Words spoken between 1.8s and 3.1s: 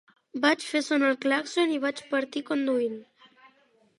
vaig partir conduint.